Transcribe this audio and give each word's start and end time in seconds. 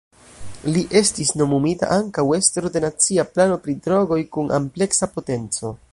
Li 0.75 0.79
estis 1.01 1.33
nomumita 1.41 1.89
ankaŭ 1.97 2.25
estro 2.39 2.73
de 2.77 2.83
Nacia 2.87 3.27
Plano 3.35 3.61
pri 3.67 3.77
Drogoj 3.85 4.19
kun 4.39 4.53
ampleksa 4.61 5.13
potenco. 5.19 5.77